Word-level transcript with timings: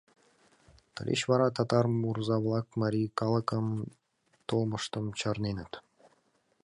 Тылеч 0.93 1.21
вара 1.29 1.47
татар 1.57 1.85
мурза-влак 2.01 2.67
марий 2.81 3.07
калыкым 3.19 3.65
толымыштым 4.47 5.05
чарненыт. 5.19 5.73